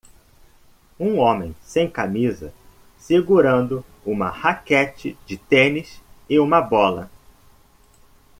Um 0.99 1.19
homem 1.19 1.55
sem 1.63 1.87
camisa, 1.87 2.51
segurando 2.97 3.85
uma 4.03 4.29
raquete 4.29 5.15
de 5.27 5.37
tênis 5.37 6.01
e 6.27 6.39
uma 6.39 6.59
bola. 6.59 7.07